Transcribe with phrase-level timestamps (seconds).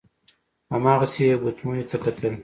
[0.73, 2.33] هماغسې يې ګوتميو ته کتل.